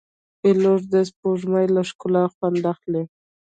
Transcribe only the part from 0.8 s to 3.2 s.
د سپوږمۍ له ښکلا خوند اخلي.